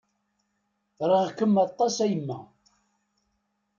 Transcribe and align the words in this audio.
Riɣ-kem 1.09 1.53
aṭas 1.65 1.95
a 2.03 2.05
yemma! 2.11 2.39